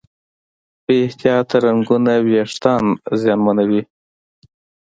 بې 0.85 0.95
احتیاطه 1.07 1.55
رنګونه 1.65 2.11
وېښتيان 2.27 2.83
زیانمنوي. 3.21 3.81